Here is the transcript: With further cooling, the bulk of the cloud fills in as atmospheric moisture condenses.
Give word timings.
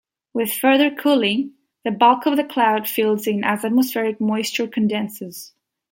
With 0.33 0.51
further 0.51 0.89
cooling, 0.89 1.53
the 1.85 1.91
bulk 1.91 2.25
of 2.25 2.35
the 2.35 2.43
cloud 2.43 2.87
fills 2.87 3.27
in 3.27 3.43
as 3.43 3.63
atmospheric 3.63 4.19
moisture 4.19 4.67
condenses. 4.67 5.53